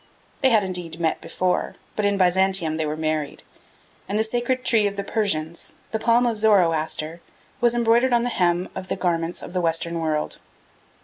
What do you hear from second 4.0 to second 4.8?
and the sacred